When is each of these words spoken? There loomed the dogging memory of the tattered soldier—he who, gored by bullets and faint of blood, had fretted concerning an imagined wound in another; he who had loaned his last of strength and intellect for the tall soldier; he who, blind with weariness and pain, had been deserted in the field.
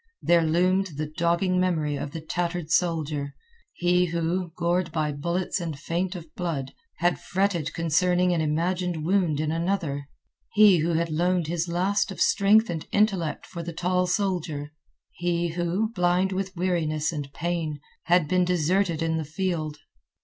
There 0.23 0.41
loomed 0.41 0.97
the 0.97 1.05
dogging 1.05 1.59
memory 1.59 1.95
of 1.95 2.09
the 2.09 2.21
tattered 2.21 2.71
soldier—he 2.71 4.05
who, 4.07 4.51
gored 4.55 4.91
by 4.91 5.11
bullets 5.11 5.61
and 5.61 5.77
faint 5.77 6.15
of 6.15 6.33
blood, 6.33 6.73
had 6.97 7.19
fretted 7.19 7.71
concerning 7.75 8.33
an 8.33 8.41
imagined 8.41 9.05
wound 9.05 9.39
in 9.39 9.51
another; 9.51 10.07
he 10.53 10.77
who 10.79 10.93
had 10.93 11.11
loaned 11.11 11.45
his 11.45 11.67
last 11.67 12.11
of 12.11 12.19
strength 12.19 12.67
and 12.67 12.87
intellect 12.91 13.45
for 13.45 13.61
the 13.61 13.73
tall 13.73 14.07
soldier; 14.07 14.71
he 15.11 15.49
who, 15.49 15.91
blind 15.91 16.31
with 16.31 16.55
weariness 16.55 17.11
and 17.11 17.31
pain, 17.31 17.79
had 18.05 18.27
been 18.27 18.43
deserted 18.43 19.03
in 19.03 19.17
the 19.17 19.23
field. 19.23 19.77